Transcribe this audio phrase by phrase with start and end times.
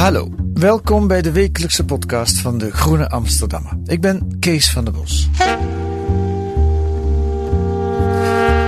[0.00, 3.72] Hallo, welkom bij de wekelijkse podcast van de Groene Amsterdammer.
[3.84, 5.28] Ik ben Kees van der Bos.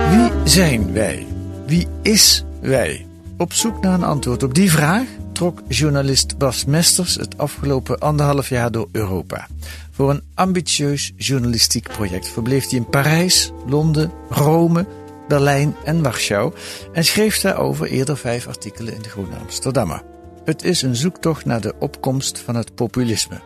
[0.09, 1.27] Wie zijn wij?
[1.65, 3.05] Wie is wij?
[3.37, 8.49] Op zoek naar een antwoord op die vraag trok journalist Bas Mesters het afgelopen anderhalf
[8.49, 9.47] jaar door Europa.
[9.91, 14.85] Voor een ambitieus journalistiek project verbleef hij in Parijs, Londen, Rome,
[15.27, 16.53] Berlijn en Warschau
[16.91, 20.12] en schreef daarover eerder vijf artikelen in de Groene Amsterdammer.
[20.45, 23.41] Het is een zoektocht naar de opkomst van het populisme.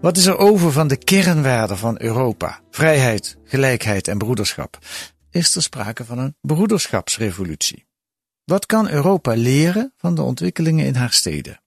[0.00, 2.60] Wat is er over van de kernwaarden van Europa?
[2.70, 4.78] Vrijheid, gelijkheid en broederschap.
[5.30, 7.86] Is er sprake van een broederschapsrevolutie?
[8.44, 11.60] Wat kan Europa leren van de ontwikkelingen in haar steden?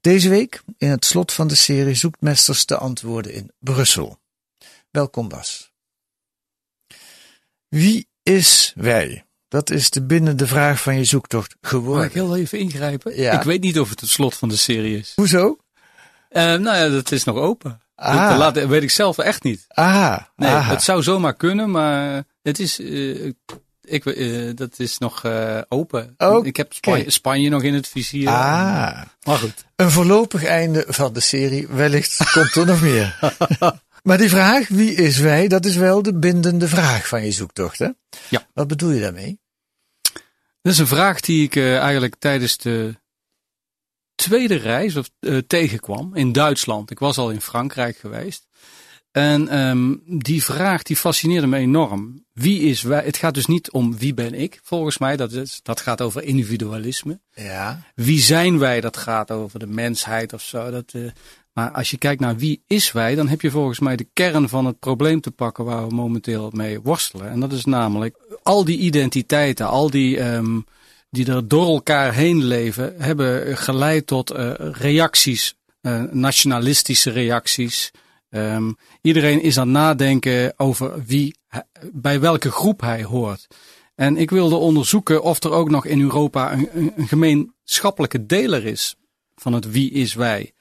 [0.00, 4.18] Deze week, in het slot van de serie, zoekt Mesters de antwoorden in Brussel.
[4.90, 5.72] Welkom Bas.
[7.68, 9.27] Wie is wij?
[9.48, 12.04] Dat is de binnende vraag van je zoektocht Mag geworden.
[12.06, 13.16] ik heel even ingrijpen?
[13.20, 13.32] Ja.
[13.32, 15.12] Ik weet niet of het het slot van de serie is.
[15.16, 15.56] Hoezo?
[16.28, 17.80] Eh, nou ja, dat is nog open.
[17.94, 18.28] Ah.
[18.28, 19.64] Dat, laat, weet ik zelf echt niet.
[19.68, 20.70] Aha, Nee, aha.
[20.70, 23.26] het zou zomaar kunnen, maar het is, eh,
[23.82, 25.22] ik, eh, dat is nog
[25.68, 26.14] open.
[26.18, 26.46] Oké.
[26.46, 28.28] Ik heb Spanje, Spanje nog in het vizier.
[28.28, 29.64] Ah, Maar goed.
[29.76, 31.66] een voorlopig einde van de serie.
[31.68, 33.18] Wellicht komt er nog meer.
[34.08, 37.78] Maar die vraag, wie is wij, dat is wel de bindende vraag van je zoektocht,
[37.78, 37.88] hè?
[38.28, 38.46] Ja.
[38.54, 39.38] Wat bedoel je daarmee?
[40.62, 42.94] Dat is een vraag die ik eh, eigenlijk tijdens de
[44.14, 46.90] tweede reis of, eh, tegenkwam in Duitsland.
[46.90, 48.46] Ik was al in Frankrijk geweest.
[49.10, 52.24] En ehm, die vraag die fascineerde me enorm.
[52.32, 53.04] Wie is wij?
[53.04, 55.16] Het gaat dus niet om wie ben ik, volgens mij.
[55.16, 57.20] Dat, is, dat gaat over individualisme.
[57.34, 57.82] Ja.
[57.94, 58.80] Wie zijn wij?
[58.80, 60.70] Dat gaat over de mensheid of zo.
[60.70, 61.02] Dat, eh,
[61.58, 64.48] maar als je kijkt naar wie is wij, dan heb je volgens mij de kern
[64.48, 67.30] van het probleem te pakken waar we momenteel mee worstelen.
[67.30, 70.60] En dat is namelijk al die identiteiten, al die ehm,
[71.10, 77.90] die er door elkaar heen leven, hebben geleid tot eh, reacties, eh, nationalistische reacties.
[78.30, 81.34] Ehm, iedereen is aan het nadenken over wie,
[81.92, 83.46] bij welke groep hij hoort.
[83.94, 88.96] En ik wilde onderzoeken of er ook nog in Europa een, een gemeenschappelijke deler is
[89.34, 90.52] van het wie is wij.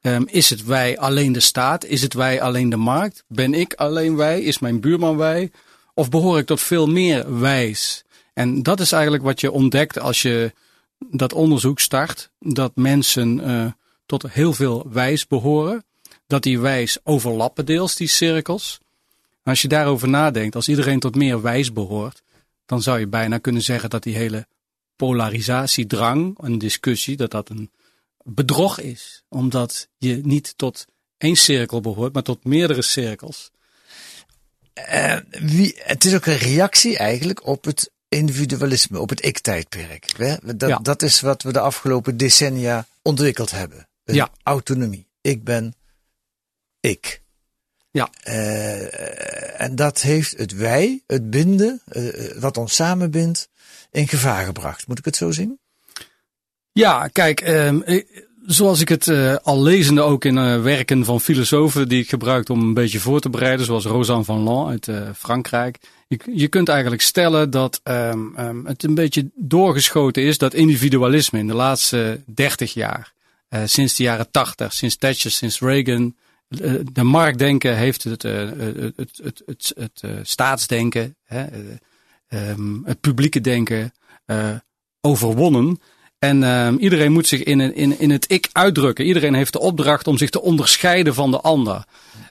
[0.00, 1.84] Ehm, is het wij alleen de staat?
[1.84, 3.24] Is het wij alleen de markt?
[3.28, 4.42] Ben ik alleen wij?
[4.42, 5.50] Is mijn buurman wij?
[5.94, 8.04] Of behoor ik tot veel meer wijs?
[8.34, 10.52] En dat is eigenlijk wat je ontdekt als je
[11.10, 12.30] dat onderzoek start.
[12.38, 13.66] Dat mensen eh,
[14.06, 15.84] tot heel veel wijs behoren.
[16.26, 18.80] Dat die wijs overlappen deels, die cirkels.
[19.42, 22.22] Als je daarover nadenkt, als iedereen tot meer wijs behoort,
[22.66, 24.46] dan zou je bijna kunnen zeggen dat die hele
[24.96, 27.70] polarisatiedrang, een discussie, dat dat een
[28.24, 29.24] bedrog is.
[29.28, 30.86] Omdat je niet tot
[31.18, 33.50] één cirkel behoort, maar tot meerdere cirkels.
[34.72, 40.18] Eh, wie, het is ook een reactie eigenlijk op het individualisme, op het ik-tijdperk.
[40.58, 40.78] Dat, Ja.
[40.78, 43.88] dat is wat we de afgelopen decennia ontwikkeld hebben.
[44.04, 44.30] Een Ja.
[44.42, 45.08] autonomie.
[45.20, 45.74] Ik ben
[46.80, 47.22] ik.
[47.90, 48.10] Ja.
[48.22, 53.48] Eh, en dat heeft het wij, het binden, eh, wat ons samenbindt,
[53.90, 54.86] in gevaar gebracht.
[54.86, 55.59] Moet ik het zo zien?
[56.80, 61.20] Ja, kijk, ehm, ik- zoals ik het eh, al lezende ook in eh, werken van
[61.20, 64.88] filosofen die ik gebruikte om een beetje voor te bereiden, zoals Rosan van Lan uit
[64.88, 65.78] eh, Frankrijk.
[66.08, 71.38] Je, je kunt eigenlijk stellen dat ehm, ehm, het een beetje doorgeschoten is, dat individualisme
[71.38, 73.12] in de laatste 30 jaar,
[73.48, 76.14] eh, sinds de jaren 80, sinds Thatcher, sinds Reagan,
[76.48, 78.48] eh, de marktdenken heeft het, eh,
[78.96, 81.44] het, het, het, het, eh, staatsdenken, hè,
[82.28, 82.54] eh,
[82.84, 83.92] het publieke denken
[84.26, 84.50] eh,
[85.00, 85.80] overwonnen.
[86.20, 89.04] En ehm, iedereen moet zich in, in, in het ik uitdrukken.
[89.04, 91.84] Iedereen heeft de opdracht om zich te onderscheiden van de ander.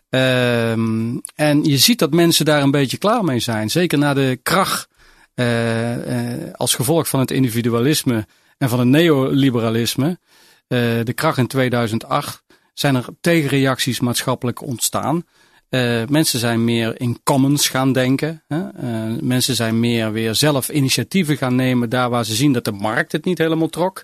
[0.09, 3.69] Ehm, en je ziet dat mensen daar een beetje klaar mee zijn.
[3.69, 4.87] Zeker na de kracht
[5.33, 8.27] eh, eh, als gevolg van het individualisme
[8.57, 10.19] en van het neoliberalisme,
[10.67, 12.43] de kracht in 2008,
[12.73, 15.23] zijn er tegenreacties maatschappelijk ontstaan.
[15.69, 18.43] Uh, mensen zijn meer in commons gaan denken.
[18.47, 18.57] Hè?
[18.57, 22.71] Uh, mensen zijn meer weer zelf initiatieven gaan nemen daar waar ze zien dat de
[22.71, 24.03] markt het niet helemaal trok.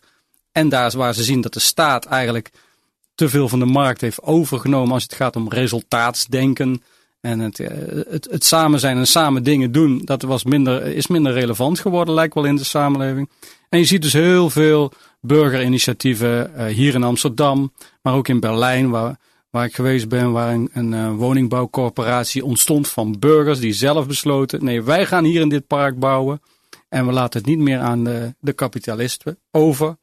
[0.52, 2.52] En daar waar ze zien dat de staat eigenlijk
[3.16, 6.84] te veel van de markt heeft overgenomen als het gaat om resultaatsdenken.
[7.22, 7.68] En het, uh,
[8.10, 12.14] het, het samen zijn en samen dingen doen, dat was minder, is minder relevant geworden,
[12.14, 13.30] lijkt wel in de samenleving.
[13.70, 14.92] En je ziet dus heel veel
[15.22, 19.18] burgerinitiatieven hier in Amsterdam, maar ook in Berlijn, waar
[19.56, 24.84] waar ik geweest ben, waar een, uh, woningbouwcorporatie ontstond van burgers die zelf besloten: nee,
[24.84, 26.42] wij gaan hier in dit park bouwen
[26.90, 29.98] en we laten het niet meer aan de, de kapitalisten over.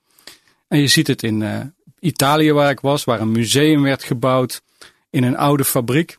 [0.69, 1.61] En je ziet het in uh,
[2.01, 4.63] Italië, waar ik was, waar een museum werd gebouwd
[5.11, 6.19] in een oude fabriek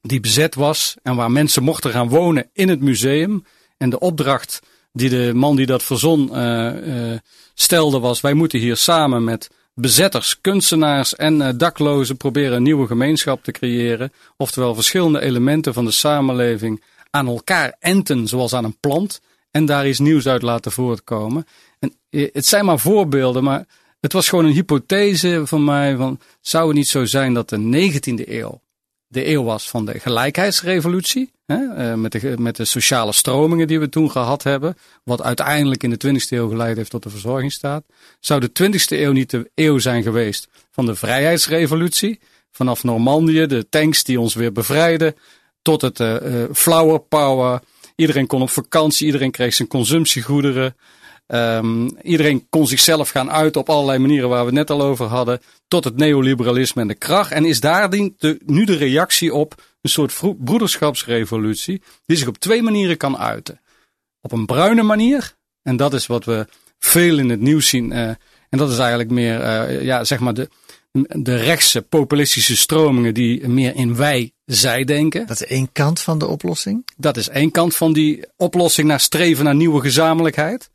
[0.00, 3.44] die bezet was en waar mensen mochten gaan wonen in het museum.
[3.76, 4.60] En de opdracht
[4.92, 7.18] die de man die dat verzon uh,
[7.54, 9.50] stelde was: wij moeten hier samen met
[9.82, 14.12] bezetters, kunstenaars en uh, daklozen proberen een nieuwe gemeenschap te creëren.
[14.36, 19.20] Oftewel verschillende elementen van de samenleving aan elkaar enten, zoals aan een plant.
[19.50, 21.46] En daar iets nieuws uit laten voortkomen.
[21.78, 23.66] En eh, het zijn maar voorbeelden, maar
[24.00, 25.96] het was gewoon een hypothese van mij.
[25.96, 28.60] Van, zou het niet zo zijn dat de 19e eeuw
[29.12, 31.32] de eeuw was van de gelijkheidsrevolutie.
[31.46, 34.76] Hè, eh, met, de, met de sociale stromingen die we toen gehad hebben.
[35.04, 37.84] Wat uiteindelijk in de 20e eeuw geleid heeft tot de verzorgingsstaat.
[38.20, 42.20] Zou de 20e eeuw niet de eeuw zijn geweest van de vrijheidsrevolutie?
[42.50, 45.14] Vanaf Normandië, de tanks die ons weer bevrijden.
[45.62, 47.60] Tot het uh, flower power.
[47.96, 50.76] Iedereen kon op vakantie, iedereen kreeg zijn consumptiegoederen.
[51.34, 55.06] Um, iedereen kon zichzelf gaan uiten op allerlei manieren waar we het net al over
[55.06, 55.40] hadden.
[55.68, 57.30] Tot het neoliberalisme en de kracht.
[57.30, 61.82] En is daar de, nu de reactie op een soort broederschapsrevolutie.
[62.06, 63.60] Die zich op twee manieren kan uiten.
[64.20, 65.34] Op een bruine manier.
[65.62, 66.46] En dat is wat we
[66.78, 67.90] veel in het nieuws zien.
[67.90, 67.98] Uh,
[68.48, 70.48] en dat is eigenlijk meer, uh, ja, zeg maar de,
[71.08, 75.26] de rechtse populistische stromingen die meer in wij, zij denken.
[75.26, 76.86] Dat is één kant van de oplossing?
[76.96, 80.70] Dat is één kant van die oplossing naar streven naar nieuwe gezamenlijkheid.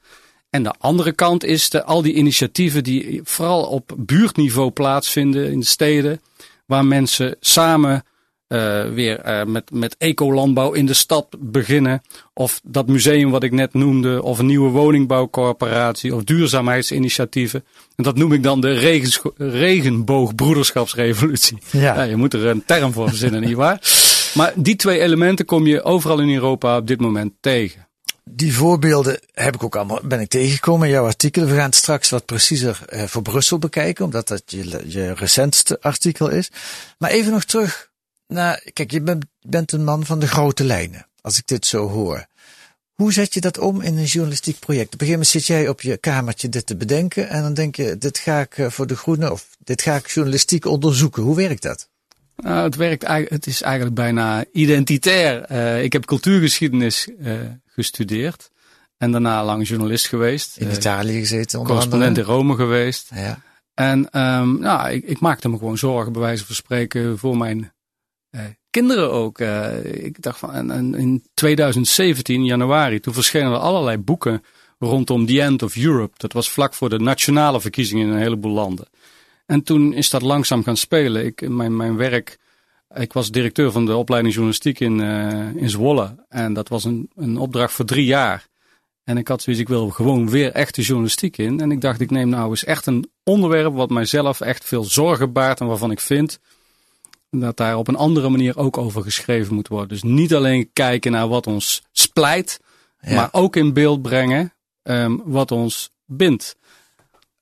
[0.50, 5.60] En de andere kant is de, al die initiatieven die vooral op buurtniveau plaatsvinden in
[5.60, 6.22] de steden,
[6.66, 8.04] waar mensen samen
[8.48, 12.02] uh, weer uh, met, met ecolandbouw in de stad beginnen.
[12.34, 17.66] Of dat museum wat ik net noemde, of een nieuwe woningbouwcorporatie, of duurzaamheidsinitiatieven.
[17.96, 19.02] En dat noem ik dan de
[19.38, 21.58] regenboogbroederschapsrevolutie.
[21.72, 21.80] Ja.
[21.80, 22.04] ja.
[22.04, 23.82] je moet er een term voor verzinnen, nietwaar?
[24.34, 27.87] Maar die twee elementen kom je overal in Europa op dit moment tegen
[28.30, 31.48] die voorbeelden heb ik ook allemaal, ben ik tegengekomen in jouw artikelen.
[31.48, 35.82] We gaan het straks wat preciezer uh, voor Brussel bekijken, omdat dat je, je recentste
[35.82, 36.52] artikel is.
[36.98, 37.92] Maar even nog terug
[38.28, 41.90] naar, kijk, je bent, bent een man van de grote lijnen, als ik dit zo
[41.90, 42.26] hoor.
[42.94, 44.94] Hoe zet je dat om in een journalistiek project?
[44.94, 47.76] Op een gegeven moment zit jij op je kamertje dit te bedenken en dan denk
[47.76, 51.24] je, dit ga ik eh, voor de groene of dit ga ik journalistiek onderzoeken.
[51.24, 51.90] Hoe werkt dat?
[52.36, 55.52] Nou, het, werkt, het is eigenlijk bijna identitair.
[55.52, 57.40] Uh, ik heb cultuurgeschiedenis uh,
[57.78, 58.50] gestudeerd.
[58.98, 60.58] En daarna lang journalist geweest.
[60.58, 62.34] In Italië gezeten onder Correspondent andere.
[62.34, 63.12] in Rome geweest.
[63.14, 63.40] Ja.
[63.74, 67.74] En um, nou, ik, ik, maakte me gewoon zorgen, bij wijze van spreken, voor mijn
[68.32, 69.40] uh, kinderen ook.
[69.40, 74.44] Uh, ik dacht van, en, en in 2017, januari, toen verschenen er allerlei boeken
[74.80, 76.14] rondom The End of Europe.
[76.18, 78.88] Dat was vlak voor de nationale verkiezingen in een heleboel landen.
[79.46, 81.26] En toen is dat langzaam gaan spelen.
[81.26, 82.38] Ik, mijn, mijn werk
[82.94, 86.26] ik was directeur van de opleiding journalistiek in, uh, in Zwolle.
[86.30, 88.48] En dat was een, een opdracht voor drie jaar.
[89.04, 91.60] En ik had zoiets, ik wil gewoon weer echte journalistiek in.
[91.60, 95.32] En ik dacht, ik neem nou eens echt een onderwerp wat mijzelf echt veel zorgen
[95.32, 95.60] baart.
[95.60, 96.40] En waarvan ik vind
[97.30, 99.88] dat daar op een andere manier ook over geschreven moet worden.
[99.88, 102.60] Dus niet alleen kijken naar wat ons splijt,
[103.00, 103.16] ja.
[103.16, 104.54] maar ook in beeld brengen
[104.84, 106.56] um, wat ons bindt.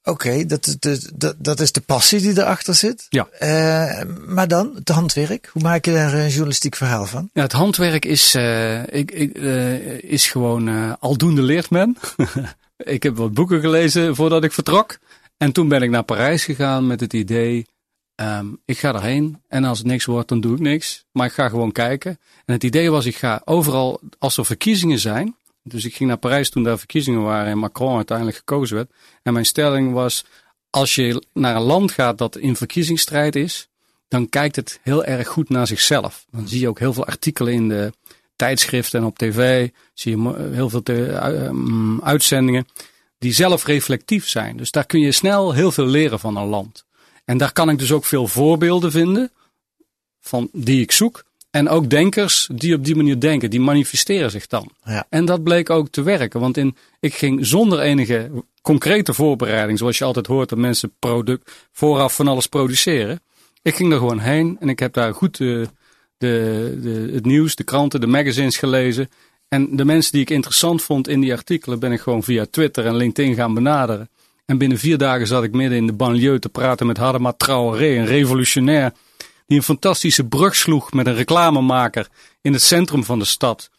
[0.07, 0.77] Oké, okay, dat,
[1.15, 3.05] dat, dat is de passie die erachter zit.
[3.09, 3.27] Ja.
[3.39, 5.49] Uh, maar dan, het handwerk.
[5.51, 7.29] Hoe maak je daar een journalistiek verhaal van?
[7.33, 11.97] Ja, het handwerk is, uh, ik, ik, uh, is gewoon aldoende leert men.
[12.77, 14.97] ik heb wat boeken gelezen voordat ik vertrok.
[15.37, 17.65] En toen ben ik naar Parijs gegaan met het idee,
[18.15, 19.41] um, ik ga erheen.
[19.47, 21.05] En als het niks wordt, dan doe ik niks.
[21.11, 22.19] Maar ik ga gewoon kijken.
[22.45, 25.35] En het idee was, ik ga overal, als er verkiezingen zijn,
[25.67, 28.91] dus ik ging naar Parijs toen daar verkiezingen waren en Macron uiteindelijk gekozen werd.
[29.23, 30.25] En mijn stelling was,
[30.69, 33.67] als je naar een land gaat dat in verkiezingsstrijd is,
[34.07, 36.25] dan kijkt het heel erg goed naar zichzelf.
[36.31, 37.93] Dan zie je ook heel veel artikelen in de
[38.35, 39.69] tijdschriften en op tv.
[39.93, 41.07] Zie je heel veel te,
[41.53, 42.67] uh, uitzendingen
[43.17, 44.57] die zelfreflectief zijn.
[44.57, 46.85] Dus daar kun je snel heel veel leren van een land.
[47.25, 49.31] En daar kan ik dus ook veel voorbeelden vinden
[50.21, 51.24] van die ik zoek.
[51.55, 54.71] En ook denkers die op die manier denken, die manifesteren zich dan.
[54.83, 55.05] Ja.
[55.09, 56.39] En dat bleek ook te werken.
[56.39, 58.31] Want in, ik ging zonder enige
[58.61, 63.21] concrete voorbereiding, zoals je altijd hoort dat mensen product, vooraf van alles produceren.
[63.61, 65.67] Ik ging er gewoon heen en ik heb daar goed de,
[66.17, 69.09] de, de, het nieuws, de kranten, de magazines gelezen.
[69.47, 72.85] En de mensen die ik interessant vond in die artikelen ben ik gewoon via Twitter
[72.85, 74.09] en LinkedIn gaan benaderen.
[74.45, 77.97] En binnen vier dagen zat ik midden in de banlieue te praten met Hadema Traoré,
[77.97, 78.93] een revolutionair
[79.45, 82.07] die een fantastische brug sloeg met een reclamemaker
[82.41, 83.69] in het centrum van de stad.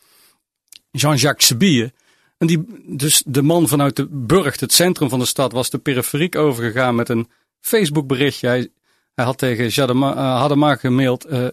[0.91, 1.93] Jean-Jacques Sebille.
[2.39, 5.79] En die, dus de man vanuit de burcht, het centrum van de stad, was de
[5.79, 7.31] periferiek overgegaan met een
[7.61, 8.47] Facebook berichtje.
[8.47, 8.69] Hij,
[9.15, 11.47] hij had tegen uh, Hadema gemaild, uh,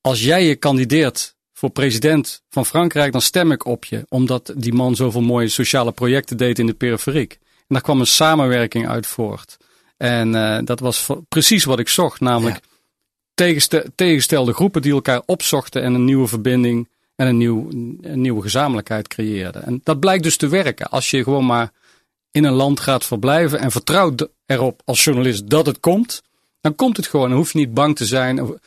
[0.00, 4.04] als jij je kandideert voor president van Frankrijk, dan stem ik op je.
[4.08, 7.32] Omdat die man zoveel mooie sociale projecten deed in de periferiek.
[7.42, 9.56] En daar kwam een samenwerking uit voort.
[9.96, 12.60] En uh, dat was precies wat ik zocht, namelijk.
[13.38, 17.68] Tegenste, tegenstelde groepen die elkaar opzochten en een nieuwe verbinding en een, nieuw,
[18.14, 19.64] nieuwe gezamenlijkheid creëerden.
[19.64, 20.90] En dat blijkt dus te werken.
[20.90, 21.72] Als je gewoon maar
[22.30, 26.22] in een land gaat verblijven en vertrouwt erop als journalist dat het komt,
[26.60, 27.28] dan komt het gewoon.
[27.28, 28.60] Dan hoef je niet bang te zijn.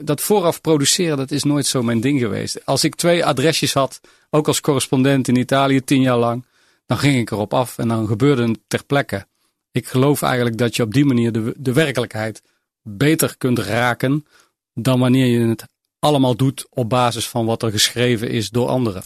[0.00, 2.66] Dat vooraf produceren, dat is nooit zo mijn ding geweest.
[2.66, 4.00] Als ik twee adresjes had,
[4.30, 6.44] ook als correspondent in Italië tien jaar lang,
[6.86, 9.26] dan ging ik erop af en dan gebeurde het ter plekke.
[9.72, 12.42] Ik geloof eigenlijk dat je op die manier de, de werkelijkheid
[12.82, 14.26] beter kunt raken
[14.74, 15.64] dan wanneer je het
[15.98, 19.02] allemaal doet op basis van wat er geschreven is door anderen.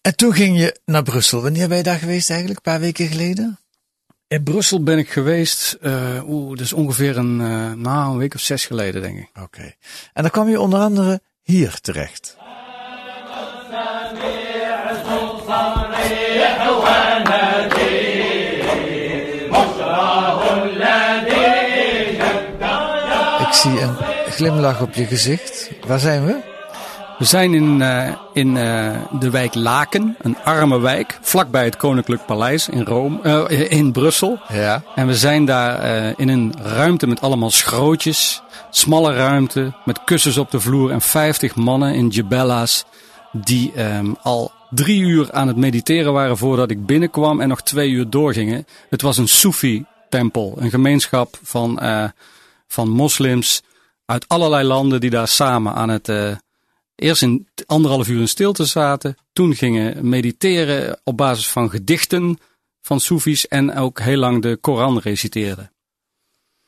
[0.00, 1.42] En toen ging je naar Brussel.
[1.42, 2.66] Wanneer ben je daar geweest eigenlijk?
[2.66, 3.58] Een paar weken geleden?
[4.28, 8.40] In Brussel ben ik geweest, uh, oeh, dus ongeveer een, uh, nou, een week of
[8.40, 9.28] zes geleden, denk ik.
[9.30, 9.40] Oké.
[9.40, 9.76] Okay.
[10.12, 12.36] En dan kwam je onder andere hier terecht.
[23.60, 23.96] Zie een
[24.30, 25.70] glimlach op je gezicht.
[25.86, 26.40] Waar zijn we?
[27.18, 32.26] We zijn in, uh, in uh, de wijk Laken, een arme wijk, vlakbij het Koninklijk
[32.26, 34.38] Paleis in, Rome, uh, in Brussel.
[34.52, 34.82] Ja.
[34.94, 35.84] En we zijn daar
[36.16, 41.54] in een ruimte met allemaal schrootjes, smalle ruimte, met kussens op de vloer en 50
[41.54, 42.84] mannen in jabella's
[43.32, 47.90] die um, al drie uur aan het mediteren waren voordat ik binnenkwam en nog twee
[47.90, 48.66] uur doorgingen.
[48.90, 51.78] Het was een Soefi-tempel, een gemeenschap van,
[52.72, 53.62] van moslims
[54.04, 56.08] uit allerlei landen die daar samen aan het
[56.94, 59.16] eerst in anderhalf uur in stilte zaten.
[59.32, 62.38] Toen gingen mediteren op basis van gedichten
[62.80, 65.72] van Soefies en ook heel lang de Koran reciteerden.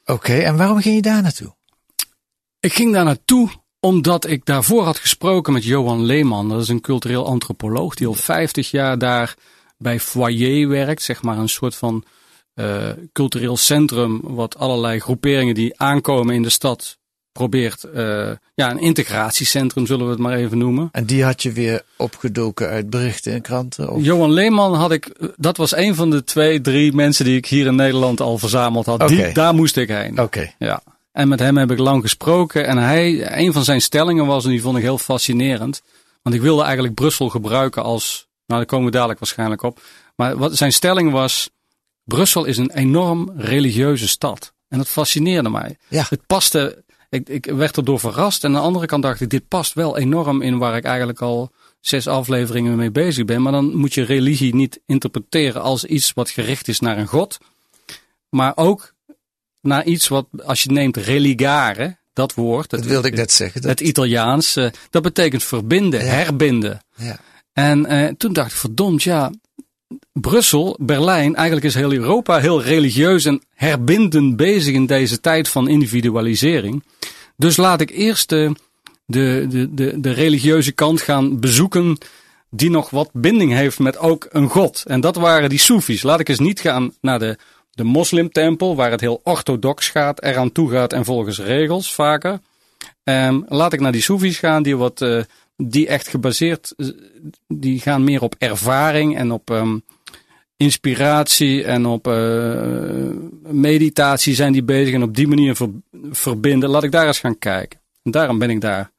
[0.02, 1.54] Oké, okay, en waarom ging je daar naartoe?
[2.60, 6.48] Ik ging daar naartoe omdat ik daarvoor had gesproken met Johan Leeman.
[6.48, 9.34] Dat is een cultureel antropoloog die al 50 jaar daar
[9.78, 11.02] bij Foyer werkt.
[11.02, 12.04] Zeg maar een soort van
[12.54, 17.00] uh, cultureel centrum wat allerlei groeperingen die aankomen in de stad
[17.32, 20.88] probeert, uh, ja, een integratiecentrum zullen we het maar even noemen.
[20.92, 23.90] En die had je weer opgedoken uit berichten in kranten?
[23.90, 24.04] Of?
[24.04, 27.66] Johan Leeman had ik, dat was een van de twee, drie mensen die ik hier
[27.66, 29.02] in Nederland al verzameld had.
[29.02, 29.16] Okay.
[29.16, 30.12] Die, daar moest ik heen.
[30.12, 30.22] Oké.
[30.22, 30.54] Okay.
[30.58, 30.82] Ja.
[31.12, 34.50] En met hem heb ik lang gesproken en hij, een van zijn stellingen was, en
[34.50, 35.82] die vond ik heel fascinerend,
[36.22, 39.80] want ik wilde eigenlijk Brussel gebruiken als, nou daar komen we dadelijk waarschijnlijk op,
[40.16, 41.50] maar wat zijn stelling was,
[42.14, 44.52] Brussel is een enorm religieuze stad.
[44.68, 45.76] En dat fascineerde mij.
[45.88, 46.06] Ja.
[46.08, 48.44] Het paste ik, ik werd erdoor verrast.
[48.44, 51.20] En aan de andere kant dacht ik, dit past wel enorm in waar ik eigenlijk
[51.20, 53.42] al zes afleveringen mee bezig ben.
[53.42, 57.38] Maar dan moet je religie niet interpreteren als iets wat gericht is naar een god.
[58.28, 58.94] Maar ook
[59.60, 62.70] naar iets wat, als je neemt religare, dat woord.
[62.70, 63.60] Dat wilde ik net zeggen.
[63.60, 63.70] Dat...
[63.70, 64.54] Het Italiaans,
[64.90, 66.10] dat betekent verbinden, ja.
[66.10, 66.84] herbinden.
[66.96, 67.18] Ja.
[67.52, 69.30] En uh, toen dacht ik, verdomd, ja,
[70.12, 75.68] Brussel, Berlijn, eigenlijk is heel Europa heel religieus en herbindend bezig in deze tijd van
[75.68, 76.84] individualisering.
[77.36, 78.52] Dus laat ik eerst de,
[79.06, 81.98] de, de, de, religieuze kant gaan bezoeken
[82.50, 84.82] die nog wat binding heeft met ook een god.
[84.86, 86.02] En dat waren die Soefies.
[86.02, 87.38] Laat ik eens niet gaan naar de,
[87.70, 92.40] de moslimtempel, waar het heel orthodox gaat, eraan toe gaat en volgens regels vaker.
[93.04, 95.00] Um, laat ik naar die Soefies gaan, die wat...
[95.00, 95.22] Uh,
[95.68, 96.74] die echt gebaseerd,
[97.48, 99.82] die gaan meer op ervaring en op um,
[100.56, 103.10] inspiratie en op uh,
[103.42, 105.70] meditatie zijn die bezig en op die manier ver,
[106.10, 106.70] verbinden.
[106.70, 107.80] Laat ik daar eens gaan kijken.
[108.02, 108.90] En daarom ben ik daar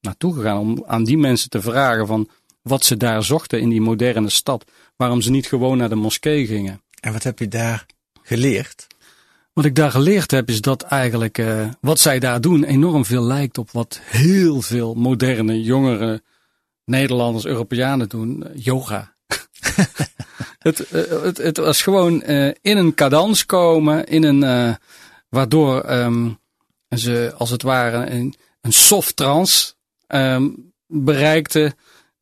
[0.00, 2.28] naartoe gegaan om aan die mensen te vragen van
[2.62, 4.70] wat ze daar zochten in die moderne stad.
[4.96, 6.82] Waarom ze niet gewoon naar de moskee gingen.
[7.00, 7.86] En wat heb je daar
[8.22, 8.86] geleerd?
[9.52, 13.22] Wat ik daar geleerd heb is dat eigenlijk uh, wat zij daar doen enorm veel
[13.22, 16.22] lijkt op wat heel veel moderne, jongere
[16.84, 18.44] Nederlanders, Europeanen doen.
[18.46, 19.14] Uh, yoga.
[20.58, 22.22] het, uh, het, het, was gewoon
[22.62, 24.76] in een cadans komen, in een,
[25.28, 26.38] waardoor um,
[26.96, 29.74] ze als het ware een, een soft trance
[30.06, 30.48] ehm,
[30.86, 31.74] bereikte.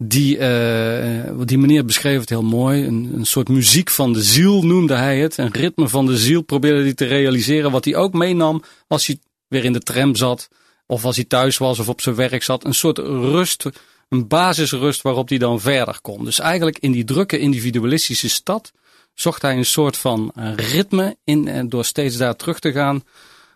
[0.05, 2.85] Die, uh, die meneer beschreef het heel mooi.
[2.85, 5.37] Een, een soort muziek van de ziel noemde hij het.
[5.37, 7.71] Een ritme van de ziel probeerde hij te realiseren.
[7.71, 10.49] Wat hij ook meenam als hij weer in de tram zat.
[10.87, 12.64] Of als hij thuis was of op zijn werk zat.
[12.64, 13.64] Een soort rust,
[14.09, 16.25] een basisrust waarop hij dan verder kon.
[16.25, 18.73] Dus eigenlijk in die drukke individualistische stad
[19.14, 21.49] zocht hij een soort van ritme in.
[21.49, 23.02] En door steeds daar terug te gaan.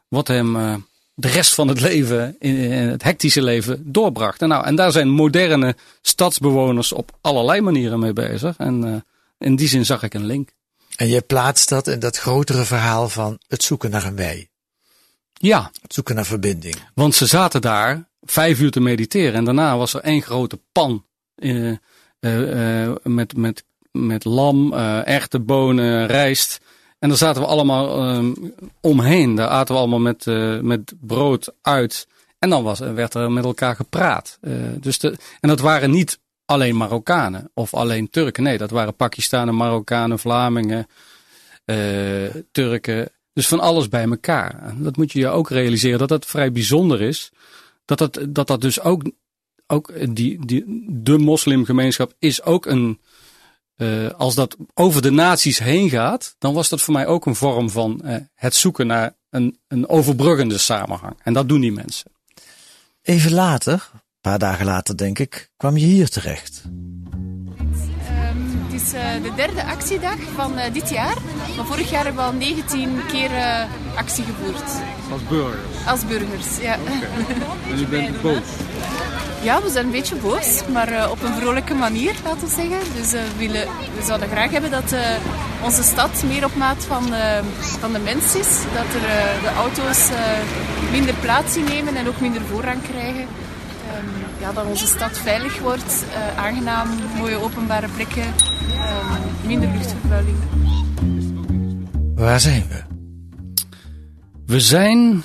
[0.09, 0.75] Wat hem uh,
[1.15, 4.43] de rest van het leven, in, het hectische leven, doorbracht.
[4.43, 8.57] En, nou, en daar zijn moderne stadsbewoners op allerlei manieren mee bezig.
[8.57, 8.95] En uh,
[9.39, 10.51] in die zin zag ik een link.
[10.97, 14.51] En je plaatst dat in dat grotere verhaal van het zoeken naar een wij.
[15.33, 15.71] Ja.
[15.83, 16.77] Het zoeken naar verbinding.
[16.95, 19.35] Want ze zaten daar vijf uur te mediteren.
[19.35, 21.05] En daarna was er één grote pan
[21.37, 21.77] uh,
[22.21, 24.73] uh, met, met, met lam,
[25.05, 26.61] echte bonen, rijst.
[27.03, 29.35] En daar zaten we allemaal um, omheen.
[29.35, 32.09] Daar aten we allemaal met, uh, met brood uit.
[32.39, 34.39] En dan was, werd er met elkaar gepraat.
[34.41, 38.43] Uh, dus de, en dat waren niet alleen Marokkanen of alleen Turken.
[38.43, 40.87] Nee, dat waren Pakistanen, Marokkanen, Vlamingen,
[42.53, 43.09] Turken.
[43.33, 44.75] Dus van alles bij elkaar.
[44.77, 47.31] Dat moet je je ook realiseren dat dat vrij bijzonder is.
[47.85, 49.03] Dat dat, dat, dat dus ook,
[49.67, 52.99] ook die, die, de moslimgemeenschap is ook een
[53.77, 57.35] uh, als dat over de naties heen gaat, dan was dat voor mij ook een
[57.35, 61.17] vorm van uh, het zoeken naar een, een overbruggende samenhang.
[61.23, 62.11] En dat doen die mensen.
[63.03, 66.63] Even later, een paar dagen later denk ik, kwam je hier terecht.
[68.85, 71.17] Is uh, de derde actiedag van dit jaar.
[71.57, 73.31] Maar vorig jaar hebben we al 19 keer
[73.95, 74.71] actie gevoerd.
[75.13, 75.87] Als burgers?
[75.87, 76.77] Als burgers, ja.
[76.83, 77.73] Okay.
[77.73, 78.49] en u bent boos?
[79.43, 82.95] Ja, we zijn een beetje boos, maar op een vrolijke manier, laten we zeggen.
[82.97, 84.95] Dus we, willen, we zouden graag hebben dat
[85.65, 87.05] onze stad meer op maat van,
[87.81, 88.59] van de mens is.
[88.75, 89.09] Dat er
[89.43, 90.09] de auto's
[90.91, 93.27] minder plaats innemen en ook minder voorrang krijgen.
[94.03, 96.05] Um, ja, dat onze stad veilig wordt,
[96.37, 100.37] aangenaam, mooie openbare plekken, um, minder luchtvervuiling.
[102.15, 102.83] Waar zijn we?
[104.47, 105.25] We zijn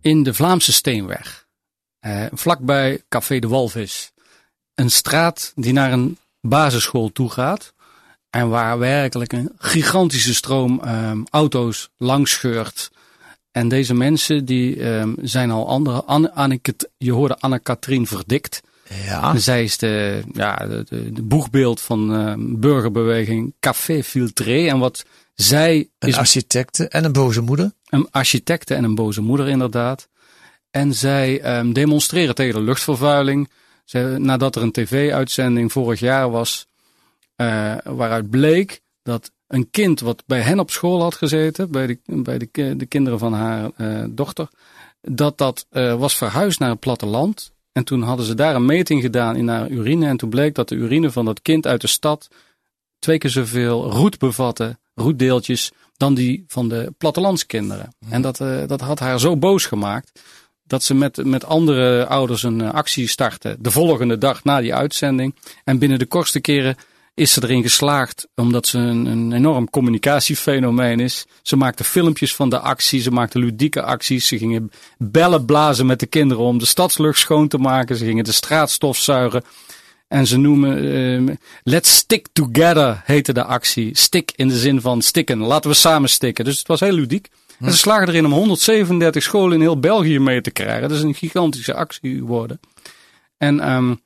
[0.00, 1.46] in de Vlaamse Steenweg.
[2.06, 4.12] Uh, vlakbij Café de Walvis.
[4.74, 7.72] Een straat die naar een basisschool toe gaat.
[8.30, 12.90] En waar werkelijk een gigantische stroom um, auto's langs scheurt.
[13.54, 16.02] En deze mensen die um, zijn al andere.
[16.04, 16.60] Anne,
[16.96, 18.60] je hoorde Anne-Katrien Verdikt.
[19.04, 19.38] Ja.
[19.38, 24.66] Zij is de, ja, de, boegbeeld van uh, burgerbeweging Café Filtré.
[24.68, 25.88] En wat zij.
[25.98, 27.72] Een is architecte en een boze moeder.
[27.88, 30.08] Een architecte en een boze moeder, inderdaad.
[30.70, 33.50] En zij um, demonstreren tegen de luchtvervuiling.
[34.16, 36.66] Nadat er een tv-uitzending vorig jaar was,
[37.36, 41.98] uh, waaruit bleek dat een kind wat bij hen op school had gezeten, bij de,
[42.04, 44.48] bij de, de kinderen van haar uh, dochter,
[45.00, 47.52] dat dat uh, was verhuisd naar het platteland.
[47.72, 50.06] En toen hadden ze daar een meting gedaan in haar urine.
[50.06, 52.28] En toen bleek dat de urine van dat kind uit de stad
[52.98, 57.94] twee keer zoveel roet bevatte, roetdeeltjes, dan die van de plattelandskinderen.
[58.08, 58.36] En dat,
[58.66, 60.20] dat had haar zo boos gemaakt
[60.66, 65.34] dat ze met, met andere ouders een actie starten de volgende dag na die uitzending.
[65.64, 66.76] En binnen de kortste keren
[67.14, 71.26] is ze erin geslaagd, omdat ze een, een enorm communicatiefenomeen is.
[71.42, 74.26] Ze maakte filmpjes van de actie, ze maakte ludieke acties.
[74.26, 77.96] Ze gingen bellen blazen met de kinderen om de stadslucht schoon te maken.
[77.96, 79.44] Ze gingen de straat stofzuigen.
[80.08, 83.96] En ze noemen uh, Let's Stick Together heette de actie.
[83.96, 85.38] Stick in de zin van stikken.
[85.38, 86.44] Laten we samen stikken.
[86.44, 87.28] Dus het was heel ludiek.
[87.58, 90.88] En ze slagen erin om 137 scholen in heel België mee te krijgen.
[90.88, 92.60] Dat is een gigantische actie geworden.
[93.36, 94.00] En um,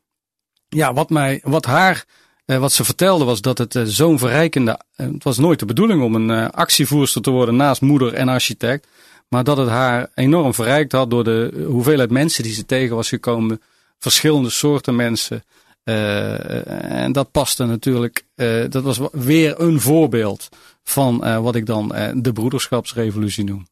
[0.69, 2.05] ja, wat, mij, wat haar,
[2.51, 4.81] uh, wat ze vertelde was dat het uh, zo'n verrijkende.
[4.97, 8.87] Uh, het was nooit de bedoeling om een actievoerster te worden naast moeder en architect.
[9.29, 13.09] Maar dat het haar enorm verrijkt had door de hoeveelheid mensen die ze tegen was
[13.09, 13.61] gekomen.
[13.99, 15.45] Verschillende soorten mensen.
[15.85, 18.25] en dat paste natuurlijk.
[18.69, 20.49] dat was weer een voorbeeld
[20.83, 23.67] van wat ik dan de broederschapsrevolutie noem.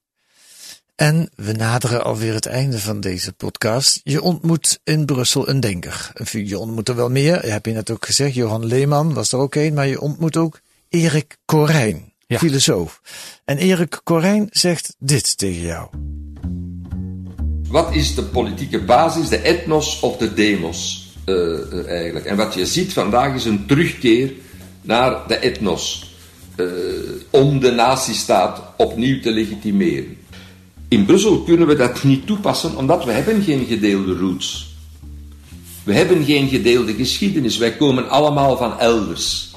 [0.97, 4.01] En we naderen alweer het einde van deze podcast.
[4.05, 6.13] Je ontmoet in Brussel een denker.
[6.33, 7.45] Je ontmoet er wel meer.
[7.45, 9.75] Je hebt je net ook gezegd, Johan Leeman was er ook een.
[9.75, 12.39] Maar je ontmoet ook Erik Corijn, ja.
[12.39, 13.01] filosoof.
[13.45, 15.89] En Erik Corijn zegt dit tegen jou.
[17.69, 22.27] Wat is de politieke basis, de etnos of de demos uh, eigenlijk?
[22.27, 24.33] En wat je ziet vandaag is een terugkeer
[24.83, 26.15] naar de etnos
[26.57, 26.67] uh,
[27.31, 30.17] om de nazistaat opnieuw te legitimeren.
[30.89, 34.75] In Brussel kunnen we dat niet toepassen omdat we hebben geen gedeelde roots.
[35.85, 37.57] We hebben geen gedeelde geschiedenis.
[37.57, 39.55] Wij komen allemaal van elders.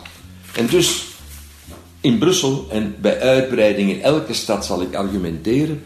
[0.56, 1.04] En dus
[2.02, 5.84] in Brussel en bij uitbreiding in elke stad zal ik argumenteren,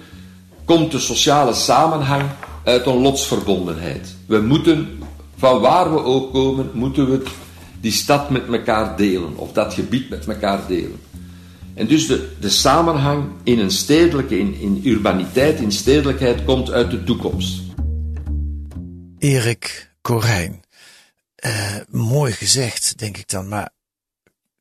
[0.65, 2.23] komt de sociale samenhang
[2.63, 4.15] uit een lotsverbondenheid.
[4.25, 4.99] We moeten,
[5.37, 7.23] van waar we ook komen, moeten we
[7.81, 10.99] die stad met elkaar delen, of dat gebied met elkaar delen.
[11.73, 16.91] En dus de, de samenhang in een stedelijke, in, in urbaniteit, in stedelijkheid, komt uit
[16.91, 17.61] de toekomst.
[19.17, 20.61] Erik Corijn.
[21.45, 23.69] Uh, mooi gezegd, denk ik dan, maar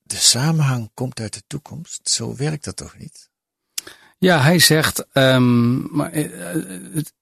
[0.03, 2.09] de samenhang komt uit de toekomst.
[2.09, 3.31] Zo werkt dat toch niet?
[4.18, 7.12] Ja, hij zegt, um, maar uh, het, het,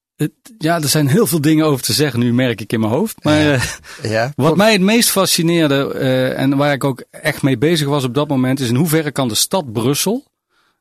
[0.59, 3.24] ja, er zijn heel veel dingen over te zeggen, nu merk ik in mijn hoofd.
[3.24, 3.54] Maar ja.
[3.54, 3.62] Uh,
[4.02, 5.92] ja, wat mij het meest fascineerde
[6.35, 9.28] en waar ik ook echt mee bezig was op dat moment, is in hoeverre kan
[9.28, 10.24] de stad Brussel,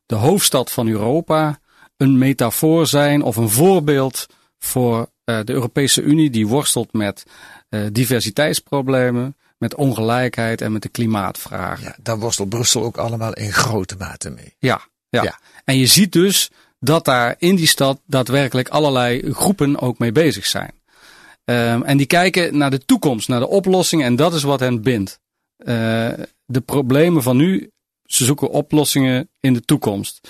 [0.06, 1.58] de hoofdstad van Europa,
[1.96, 4.26] een metafoor zijn of een voorbeeld
[4.58, 7.24] voor de Europese Unie die worstelt met
[7.92, 11.82] diversiteitsproblemen, met ongelijkheid en met de klimaatvraag.
[11.82, 14.54] Ja, daar worstelt Brussel ook allemaal in grote mate mee.
[14.58, 15.38] Ja, ja, ja.
[15.64, 20.46] En je ziet dus dat daar in die stad daadwerkelijk allerlei groepen ook mee bezig
[20.46, 20.72] zijn.
[21.44, 24.82] Um, en die kijken naar de toekomst, naar de oplossingen en dat is wat hen
[24.82, 25.20] bindt.
[25.58, 25.66] Uh,
[26.44, 27.70] de problemen van nu,
[28.04, 30.28] ze zoeken oplossingen in de toekomst.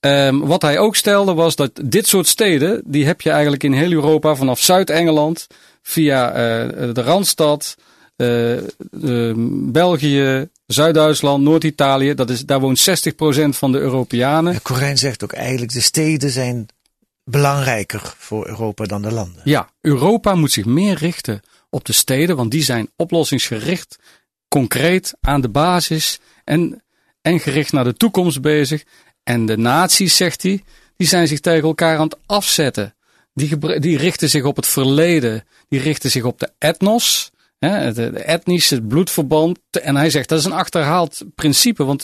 [0.00, 3.72] Um, wat hij ook stelde was dat dit soort steden, die heb je eigenlijk in
[3.72, 5.46] heel Europa vanaf Zuid-Engeland
[5.82, 7.76] via uh, de Randstad,
[9.72, 12.14] België, Zuid-Duitsland, Noord-Italië.
[12.14, 14.62] Dat is, daar woont 60% van de Europeanen.
[14.62, 16.66] Corijn zegt ook eigenlijk de steden zijn
[17.24, 19.42] belangrijker voor Europa dan de landen.
[19.44, 23.98] Ja, Europa moet zich meer richten op de steden, want die zijn oplossingsgericht,
[24.48, 26.82] concreet aan de basis en,
[27.22, 28.84] en gericht naar de toekomst bezig.
[29.22, 30.62] En de naties, zegt hij,
[30.96, 32.94] die zijn zich tegen elkaar aan het afzetten.
[33.34, 38.70] Die, die richten zich op het verleden, die richten zich op de etnos, het, etnisch,
[38.70, 39.58] het bloedverband.
[39.82, 42.02] En hij zegt dat is een achterhaald principe, want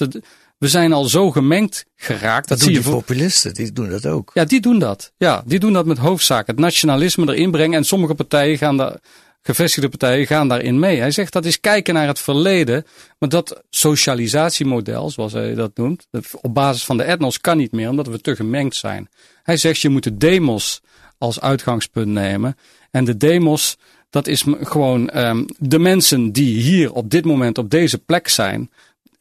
[0.59, 2.49] we zijn al zo gemengd geraakt.
[2.49, 4.31] Dat, dat zie je voor populisten, die doen dat ook.
[4.35, 5.13] Ja, die doen dat.
[5.17, 6.47] Ja, die doen dat met hoofdzaak.
[6.47, 7.79] Het nationalisme erin brengen.
[7.79, 8.97] En sommige partijen gaan daar,
[9.43, 10.99] gevestigde partijen gaan daarin mee.
[10.99, 12.85] Hij zegt dat is kijken naar het verleden.
[13.19, 16.07] Maar dat socialisatiemodel, zoals hij dat noemt,
[16.41, 19.09] op basis van de etnos kan niet meer, omdat we te gemengd zijn.
[19.43, 20.81] Hij zegt je moet de demos
[21.19, 22.57] als uitgangspunt nemen.
[22.91, 23.77] En de demos,
[24.11, 28.71] dat is gewoon um, de mensen die hier op dit moment op deze plek zijn.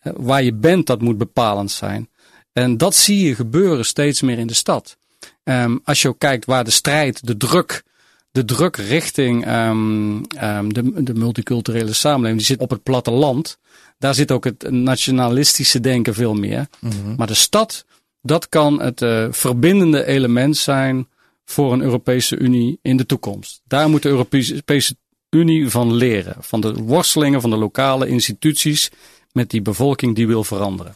[0.03, 2.09] Uh, waar je bent, dat moet bepalend zijn.
[2.53, 4.97] En dat zie je gebeuren steeds meer in de stad.
[5.43, 7.83] Um, als je ook kijkt waar de strijd, de druk,
[8.31, 10.27] de druk richting um,
[10.67, 13.57] de, de multiculturele samenleving, die zit op het platteland.
[13.97, 16.67] Daar zit ook het nationalistische denken veel meer.
[16.79, 17.15] Mm -hmm.
[17.17, 17.85] Maar de stad,
[18.21, 21.07] dat kan het uh, verbindende element zijn
[21.49, 23.61] voor een Europese Unie in de toekomst.
[23.65, 24.95] Daar moet de Europese
[25.29, 26.35] Unie van leren.
[26.39, 28.89] Van de worstelingen van de lokale instituties
[29.31, 30.95] met die bevolking die wil veranderen.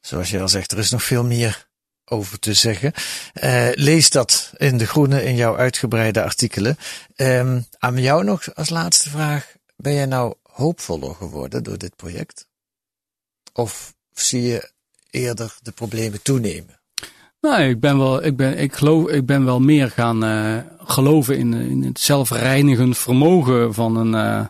[0.00, 1.68] Zoals je al zegt, er is nog veel meer
[2.04, 2.92] over te zeggen.
[3.42, 6.76] Uh, lees dat in De Groene in jouw uitgebreide artikelen.
[7.16, 9.54] Um, aan jou nog als laatste vraag.
[9.76, 12.46] Ben jij nou hoopvoller geworden door dit project?
[13.52, 14.70] Of zie je
[15.10, 16.79] eerder de problemen toenemen?
[17.40, 21.38] Nou, ik ben wel, ik ben, ik geloof, ik ben wel meer gaan uh, geloven
[21.38, 24.46] in, in het zelfreinigend vermogen van een, uh,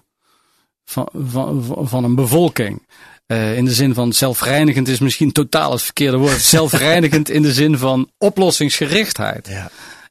[0.85, 2.87] van, van, van een bevolking.
[3.27, 6.41] Uh, in de zin van zelfreinigend is misschien totaal het verkeerde woord.
[6.59, 9.49] zelfreinigend in de zin van oplossingsgerichtheid.
[9.49, 9.71] Ja.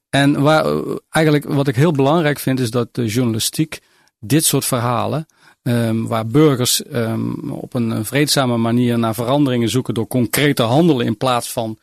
[0.09, 0.65] En waar,
[1.09, 3.79] eigenlijk wat ik heel belangrijk vind is dat de journalistiek
[4.19, 5.25] dit soort verhalen,
[5.61, 11.17] um, waar burgers um, op een vreedzame manier naar veranderingen zoeken door concrete handelen in
[11.17, 11.77] plaats van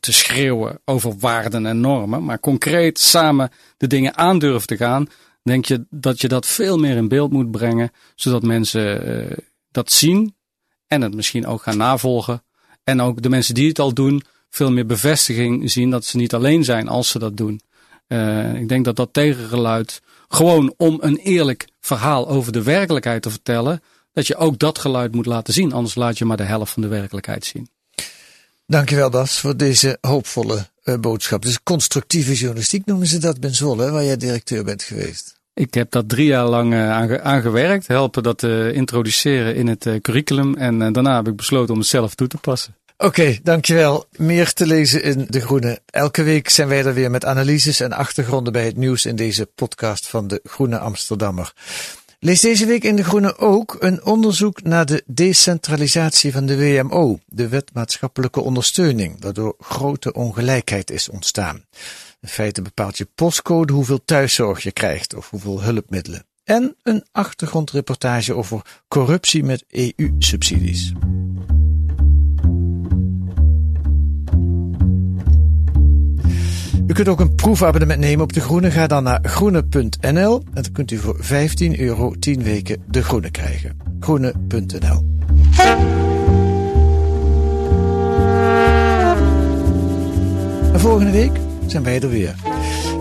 [0.00, 5.08] te schreeuwen over waarden en normen, maar concreet samen de dingen aandurven te gaan,
[5.42, 9.36] denk je dat je dat veel meer in beeld moet brengen, zodat mensen uh,
[9.70, 10.34] dat zien
[10.86, 12.42] en het misschien ook gaan navolgen.
[12.84, 16.34] En ook de mensen die het al doen, veel meer bevestiging zien dat ze niet
[16.34, 17.60] alleen zijn als ze dat doen.
[18.08, 23.30] Uh, ik denk dat dat tegengeluid, gewoon om een eerlijk verhaal over de werkelijkheid te
[23.30, 25.72] vertellen, dat je ook dat geluid moet laten zien.
[25.72, 27.68] Anders laat je maar de helft van de werkelijkheid zien.
[28.68, 31.42] Dankjewel Bas voor deze hoopvolle uh, boodschap.
[31.42, 35.34] Dus constructieve journalistiek noemen ze dat bij Zwolle, waar jij directeur bent geweest.
[35.54, 39.88] Ik heb dat drie jaar lang uh, aange aangewerkt, helpen dat uh, introduceren in het
[40.02, 42.76] curriculum en daarna heb ik besloten om het zelf toe te passen.
[42.98, 44.06] Oké, okay, dankjewel.
[44.16, 45.80] Meer te lezen in De Groene.
[45.86, 49.46] Elke week zijn wij er weer met analyses en achtergronden bij het nieuws in deze
[49.54, 51.52] podcast van De Groene Amsterdammer.
[52.26, 57.18] Lees deze week in De Groene ook een onderzoek naar de decentralisatie van de WMO,
[57.26, 61.64] de wet maatschappelijke ondersteuning, waardoor grote ongelijkheid is ontstaan.
[62.20, 66.26] In feite bepaalt je postcode hoeveel thuiszorg je krijgt of hoeveel hulpmiddelen.
[66.44, 70.92] En een achtergrondreportage over corruptie met EU-subsidies.
[76.94, 78.70] Kunt ook een proefabonnement nemen op De Groene.
[78.70, 83.30] Ga dan naar groene.nl en dan kunt u voor 15 euro 10 weken De Groene
[83.30, 83.76] krijgen.
[84.00, 85.04] Groene.nl
[90.72, 91.32] En volgende week
[91.66, 92.34] zijn wij er weer.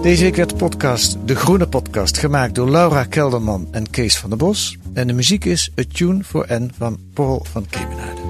[0.01, 4.29] Deze week werd de podcast De Groene Podcast gemaakt door Laura Kelderman en Kees van
[4.29, 4.77] der Bos.
[4.93, 8.24] En de muziek is A Tune for N van Paul van Kemenade.